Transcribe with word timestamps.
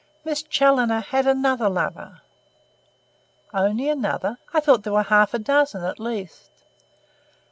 Miss 0.25 0.41
Challoner 0.41 1.01
had 1.01 1.27
another 1.27 1.69
lover." 1.69 2.21
"Only 3.53 3.87
another? 3.87 4.39
I 4.51 4.59
thought 4.59 4.81
there 4.81 4.93
were 4.93 5.01
a 5.01 5.03
half 5.03 5.33
dozen, 5.33 5.83
at 5.83 5.99
least." 5.99 6.49